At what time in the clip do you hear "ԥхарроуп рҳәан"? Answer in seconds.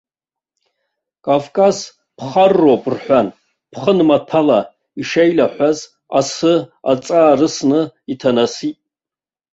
2.17-3.27